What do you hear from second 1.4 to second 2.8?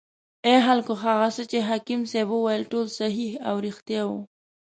چې حاکم صیب وویل